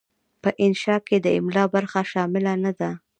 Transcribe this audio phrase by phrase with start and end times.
[0.43, 2.91] په انشأ کې د املاء برخه شامله نه ده.